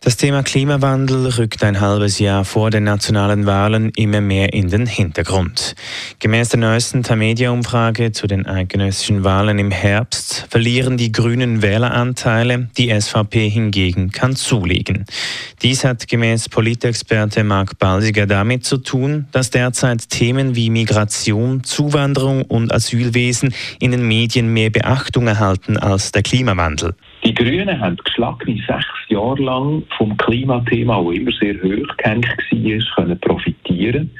Das 0.00 0.16
Thema 0.16 0.44
Klimawandel 0.44 1.26
rückt 1.26 1.64
ein 1.64 1.80
halbes 1.80 2.20
Jahr 2.20 2.44
vor 2.44 2.70
den 2.70 2.84
nationalen 2.84 3.46
Wahlen 3.46 3.90
immer 3.96 4.20
mehr 4.20 4.52
in 4.52 4.68
den 4.68 4.86
Hintergrund. 4.86 5.74
Gemäß 6.20 6.50
der 6.50 6.60
neuesten 6.60 7.02
Tamedia-Umfrage 7.02 8.12
zu 8.12 8.28
den 8.28 8.46
eidgenössischen 8.46 9.24
Wahlen 9.24 9.58
im 9.58 9.72
Herbst 9.72 10.46
verlieren 10.50 10.98
die 10.98 11.10
Grünen 11.10 11.62
Wähleranteile, 11.62 12.68
die 12.78 12.90
SVP 12.90 13.48
hingegen 13.48 14.12
kann 14.12 14.36
zulegen. 14.36 15.04
Dies 15.62 15.84
hat 15.84 16.06
gemäß 16.06 16.48
Politexperte 16.48 17.42
Marc 17.42 17.80
Balsiger 17.80 18.26
damit 18.26 18.64
zu 18.64 18.78
tun, 18.78 19.26
dass 19.32 19.50
derzeit 19.50 20.08
Themen 20.08 20.54
wie 20.54 20.70
Migration, 20.70 21.64
Zuwanderung 21.64 22.42
und 22.42 22.72
Asylwesen 22.72 23.52
in 23.80 23.90
den 23.90 24.06
Medien 24.06 24.52
mehr 24.52 24.70
Beachtung 24.70 25.26
erhalten 25.26 25.76
als 25.76 26.12
der 26.12 26.22
Klimawandel. 26.22 26.94
Die 27.24 27.34
Grünen 27.34 27.80
haben 27.80 27.96
geschlagene 27.96 28.62
sechs 28.64 28.86
Jahre 29.18 29.42
lang 29.42 29.82
vom 29.96 30.16
Klimathema, 30.16 31.02
das 31.02 31.14
immer 31.14 31.32
sehr 31.32 31.54
hoch 31.54 31.96
gehängt 31.96 32.26
war, 32.26 33.04
können 33.04 33.20
profitieren. 33.20 34.10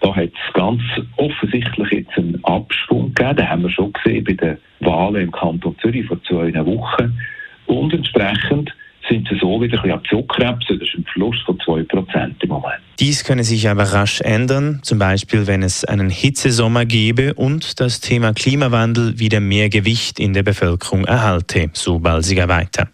Da 0.00 0.14
hat 0.14 0.30
es 0.30 0.54
ganz 0.54 0.82
offensichtlich 1.16 1.90
jetzt 1.90 2.16
einen 2.16 2.42
Abschwung 2.44 3.14
gegeben. 3.14 3.36
Den 3.36 3.48
haben 3.48 3.62
wir 3.62 3.70
schon 3.70 3.92
gesehen 3.92 4.24
bei 4.24 4.32
den 4.32 4.58
Wahlen 4.80 5.22
im 5.22 5.32
Kanton 5.32 5.76
Zürich 5.80 6.06
vor 6.06 6.22
zwei 6.24 6.52
Wochen. 6.64 7.18
Und 7.66 7.92
entsprechend 7.92 8.74
sind 9.08 9.28
sie 9.28 9.38
so 9.38 9.60
wieder 9.60 9.78
ein 9.78 9.82
bisschen 9.82 10.04
Zurückkrebsen. 10.08 10.78
Das 10.78 10.88
ist 10.88 10.96
ein 10.96 11.04
Verlust 11.12 11.42
von 11.44 11.58
2% 11.58 12.34
im 12.40 12.48
Moment. 12.48 12.80
Dies 12.98 13.24
könne 13.24 13.44
sich 13.44 13.68
aber 13.68 13.84
rasch 13.84 14.20
ändern, 14.20 14.80
zum 14.82 14.98
Beispiel 14.98 15.46
wenn 15.46 15.62
es 15.62 15.84
einen 15.84 16.10
Hitzesommer 16.10 16.84
gebe 16.84 17.34
und 17.34 17.80
das 17.80 18.00
Thema 18.00 18.32
Klimawandel 18.32 19.18
wieder 19.18 19.40
mehr 19.40 19.68
Gewicht 19.68 20.18
in 20.20 20.32
der 20.32 20.42
Bevölkerung 20.42 21.04
erhalte, 21.04 21.70
so 21.72 21.98
Balsiger 21.98 22.48
weiter. 22.48 22.88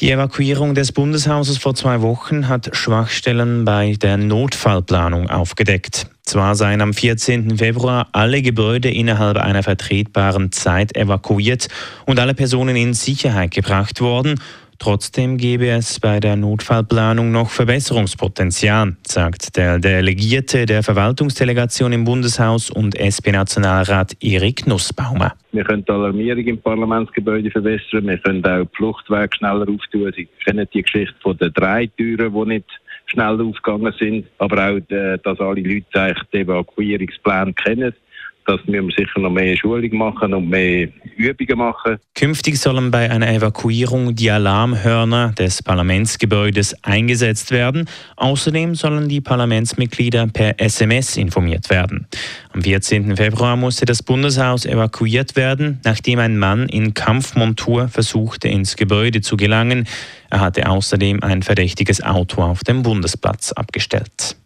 Die 0.00 0.12
Evakuierung 0.12 0.76
des 0.76 0.92
Bundeshauses 0.92 1.58
vor 1.58 1.74
zwei 1.74 2.02
Wochen 2.02 2.46
hat 2.46 2.70
Schwachstellen 2.76 3.64
bei 3.64 3.94
der 4.00 4.16
Notfallplanung 4.16 5.28
aufgedeckt. 5.28 6.06
Zwar 6.22 6.54
seien 6.54 6.80
am 6.80 6.94
14. 6.94 7.58
Februar 7.58 8.06
alle 8.12 8.40
Gebäude 8.40 8.92
innerhalb 8.92 9.38
einer 9.38 9.64
vertretbaren 9.64 10.52
Zeit 10.52 10.94
evakuiert 10.94 11.66
und 12.06 12.20
alle 12.20 12.34
Personen 12.34 12.76
in 12.76 12.94
Sicherheit 12.94 13.50
gebracht 13.50 14.00
worden, 14.00 14.40
Trotzdem 14.78 15.38
gebe 15.38 15.68
es 15.70 15.98
bei 15.98 16.20
der 16.20 16.36
Notfallplanung 16.36 17.32
noch 17.32 17.50
Verbesserungspotenzial, 17.50 18.96
sagt 19.04 19.56
der 19.56 19.80
Delegierte 19.80 20.66
der 20.66 20.84
Verwaltungsdelegation 20.84 21.92
im 21.92 22.04
Bundeshaus 22.04 22.70
und 22.70 22.94
SP-Nationalrat 22.94 24.16
Erik 24.22 24.68
Nussbaumer. 24.68 25.32
Wir 25.50 25.64
können 25.64 25.84
die 25.84 25.90
Alarmierung 25.90 26.44
im 26.44 26.60
Parlamentsgebäude 26.60 27.50
verbessern, 27.50 28.06
wir 28.06 28.18
können 28.18 28.44
auch 28.44 28.62
die 28.62 28.76
Fluchtwege 28.76 29.36
schneller 29.36 29.66
auftun. 29.68 30.12
Sie 30.14 30.28
kennen 30.44 30.68
die 30.72 30.82
Geschichte 30.82 31.14
von 31.22 31.36
den 31.36 31.52
drei 31.54 31.86
Türen, 31.96 32.32
die 32.32 32.54
nicht 32.54 32.68
schnell 33.06 33.40
aufgegangen 33.40 33.92
sind, 33.98 34.26
aber 34.38 34.70
auch, 34.70 34.94
äh, 34.94 35.18
dass 35.24 35.40
alle 35.40 35.60
Leute 35.60 36.14
die 36.32 36.38
Evakuierungspläne 36.38 37.52
kennen 37.54 37.94
das 38.48 38.60
müssen 38.66 38.88
wir 38.88 38.94
sicher 38.96 39.20
noch 39.20 39.30
mehr 39.30 39.56
Schulung 39.56 39.94
machen 39.96 40.32
und 40.32 40.48
mehr 40.48 40.88
Übungen 41.16 41.58
machen. 41.58 41.98
Künftig 42.14 42.58
sollen 42.58 42.90
bei 42.90 43.10
einer 43.10 43.28
Evakuierung 43.30 44.14
die 44.14 44.30
Alarmhörner 44.30 45.32
des 45.38 45.62
Parlamentsgebäudes 45.62 46.74
eingesetzt 46.82 47.50
werden. 47.50 47.88
Außerdem 48.16 48.74
sollen 48.74 49.08
die 49.08 49.20
Parlamentsmitglieder 49.20 50.28
per 50.28 50.58
SMS 50.58 51.18
informiert 51.18 51.68
werden. 51.68 52.06
Am 52.52 52.62
14. 52.62 53.16
Februar 53.16 53.56
musste 53.56 53.84
das 53.84 54.02
Bundeshaus 54.02 54.64
evakuiert 54.64 55.36
werden, 55.36 55.80
nachdem 55.84 56.18
ein 56.18 56.38
Mann 56.38 56.70
in 56.70 56.94
Kampfmontur 56.94 57.88
versuchte, 57.88 58.48
ins 58.48 58.76
Gebäude 58.76 59.20
zu 59.20 59.36
gelangen. 59.36 59.86
Er 60.30 60.40
hatte 60.40 60.70
außerdem 60.70 61.22
ein 61.22 61.42
verdächtiges 61.42 62.02
Auto 62.02 62.42
auf 62.42 62.64
dem 62.64 62.82
Bundesplatz 62.82 63.52
abgestellt. 63.52 64.36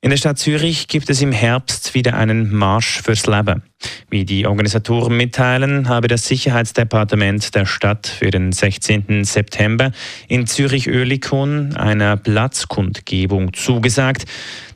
In 0.00 0.10
der 0.10 0.16
Stadt 0.16 0.38
Zürich 0.38 0.86
gibt 0.86 1.10
es 1.10 1.20
im 1.22 1.32
Herbst 1.32 1.94
wieder 1.94 2.14
einen 2.14 2.54
Marsch 2.54 3.02
fürs 3.02 3.26
Leben. 3.26 3.64
Wie 4.10 4.24
die 4.24 4.46
Organisatoren 4.46 5.16
mitteilen, 5.16 5.88
habe 5.88 6.08
das 6.08 6.26
Sicherheitsdepartement 6.26 7.54
der 7.54 7.66
Stadt 7.66 8.06
für 8.06 8.30
den 8.30 8.52
16. 8.52 9.24
September 9.24 9.92
in 10.28 10.46
Zürich-Oerlikon 10.46 11.76
einer 11.76 12.16
Platzkundgebung 12.16 13.52
zugesagt. 13.52 14.24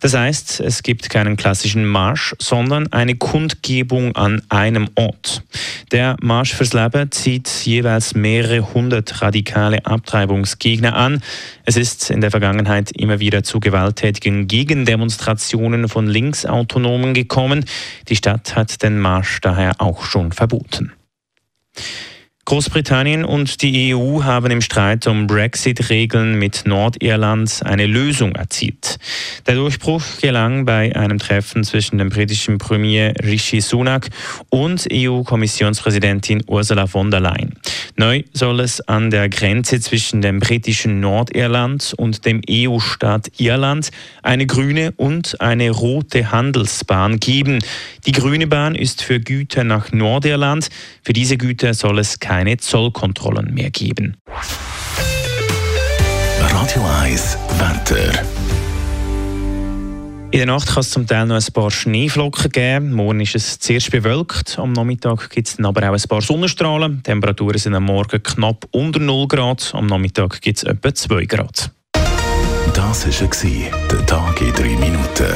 Das 0.01 0.15
heißt, 0.15 0.61
es 0.61 0.83
gibt 0.83 1.09
keinen 1.09 1.37
klassischen 1.37 1.87
Marsch, 1.87 2.35
sondern 2.41 2.93
eine 2.93 3.15
Kundgebung 3.15 4.15
an 4.17 4.43
einem 4.49 4.89
Ort. 4.97 5.43
Der 5.93 6.17
Marsch 6.21 6.53
fürs 6.55 6.73
Leben 6.73 7.11
zieht 7.11 7.49
jeweils 7.65 8.15
mehrere 8.15 8.75
hundert 8.75 9.23
radikale 9.23 9.87
Abtreibungsgegner 9.87 10.95
an. 10.95 11.23
Es 11.65 11.77
ist 11.77 12.11
in 12.11 12.21
der 12.21 12.31
Vergangenheit 12.31 12.91
immer 12.91 13.21
wieder 13.21 13.45
zu 13.45 13.61
gewalttätigen 13.61 14.49
Gegendemonstrationen 14.49 15.89
von 15.89 16.07
Linksautonomen 16.07 17.15
gekommen. 17.15 17.65
Die 18.09 18.17
Stadt 18.17 18.57
hat 18.57 18.83
den 18.83 18.92
Marsch 18.99 19.41
daher 19.41 19.81
auch 19.81 20.05
schon 20.05 20.33
verboten. 20.33 20.93
Großbritannien 22.45 23.25
und 23.25 23.63
die 23.63 23.95
EU 23.95 24.25
haben 24.25 24.51
im 24.51 24.61
Streit 24.61 25.07
um 25.07 25.29
Brexit-Regeln 25.29 26.39
mit 26.39 26.63
Nordirland 26.67 27.63
eine 27.65 27.87
Lösung 27.87 28.35
erzielt. 28.35 28.99
Der 29.47 29.55
Durchbruch 29.55 30.03
gelang 30.21 30.65
bei 30.65 30.95
einem 30.97 31.19
Treffen 31.19 31.63
zwischen 31.63 31.99
dem 31.99 32.09
britischen 32.09 32.59
Premier 32.59 33.15
Rishi 33.23 33.61
Sunak 33.61 34.09
und 34.51 34.89
EU-Kommissionspräsidentin 34.93 36.43
Ursula 36.49 36.89
von 36.89 37.13
der 37.13 37.21
Leyen. 37.21 37.55
Neu 37.97 38.23
soll 38.33 38.61
es 38.61 38.81
an 38.81 39.11
der 39.11 39.29
Grenze 39.29 39.81
zwischen 39.81 40.23
dem 40.23 40.41
britischen 40.41 41.01
Nordirland 41.01 41.95
und 41.97 42.25
dem 42.25 42.41
EU-Staat 42.49 43.33
Irland 43.39 43.91
eine 44.23 44.47
grüne 44.47 44.93
und 44.97 45.41
eine 45.41 45.71
rote 45.71 46.31
Handelsbahn 46.31 47.21
geben. 47.21 47.59
Die 48.07 48.13
grüne 48.13 48.47
Bahn 48.47 48.75
ist 48.75 49.03
für 49.03 49.21
Güter 49.21 49.65
nach 49.65 49.93
Nordirland. 49.93 50.69
Für 51.03 51.13
diese 51.13 51.37
Güter 51.37 51.75
soll 51.75 51.99
es 51.99 52.21
keine 52.21 52.57
Zollkontrollen 52.57 53.53
mehr 53.55 53.71
geben. 53.71 54.17
Radio 56.41 56.83
1 57.03 57.39
Wetter. 57.59 58.42
In 60.33 60.39
der 60.39 60.47
Nacht 60.47 60.69
kann 60.69 60.81
es 60.81 60.89
zum 60.89 61.07
Teil 61.07 61.27
noch 61.27 61.37
ein 61.37 61.53
paar 61.53 61.71
Schneeflocken 61.71 62.51
geben. 62.51 62.93
Morgen 62.93 63.21
ist 63.21 63.35
es 63.35 63.59
zuerst 63.59 63.91
bewölkt. 63.91 64.59
Am 64.59 64.73
Nachmittag 64.73 65.29
gibt 65.29 65.47
es 65.47 65.57
dann 65.57 65.67
aber 65.67 65.87
auch 65.87 65.93
ein 65.93 66.09
paar 66.09 66.23
Sonnenstrahlen. 66.23 66.97
Die 66.97 67.03
Temperaturen 67.03 67.59
sind 67.59 67.75
am 67.75 67.85
Morgen 67.85 68.23
knapp 68.23 68.67
unter 68.71 68.99
0 68.99 69.29
Grad. 69.29 69.73
Am 69.75 69.85
Nachmittag 69.85 70.41
gibt 70.41 70.57
es 70.57 70.65
etwa 70.65 70.95
2 70.95 71.27
Grad. 71.27 71.71
Das 72.73 73.07
war 73.07 73.89
der 73.91 74.07
Tag 74.07 74.41
in 74.41 74.55
3 74.55 74.63
Minuten. 74.63 75.27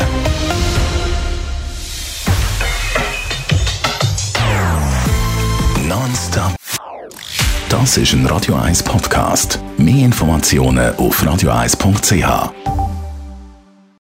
Nonstop 5.86 6.56
Das 7.68 7.98
ist 7.98 8.14
ein 8.14 8.24
Radio 8.24 8.54
1 8.54 8.82
Podcast. 8.82 9.60
Mehr 9.76 10.06
Informationen 10.06 10.96
auf 10.96 11.22
radio1.ch. 11.22 12.85